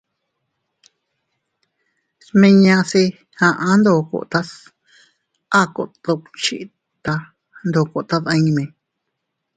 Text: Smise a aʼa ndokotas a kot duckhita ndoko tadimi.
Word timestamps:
Smise 2.25 3.03
a 3.45 3.47
aʼa 3.47 3.71
ndokotas 3.79 4.49
a 5.59 5.61
kot 5.75 5.91
duckhita 6.03 7.13
ndoko 7.67 7.97
tadimi. 8.09 8.65